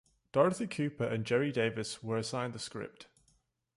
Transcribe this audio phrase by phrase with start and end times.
[0.31, 3.05] Dorothy Cooper and Jerry Davis were assigned the script.